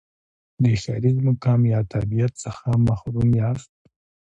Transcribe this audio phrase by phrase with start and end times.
[0.63, 3.71] د ښاریز مقام یا تابعیت څخه محروم یاست.